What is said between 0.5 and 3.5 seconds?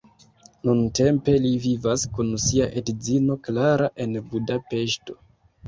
Nuntempe li vivas kun sia edzino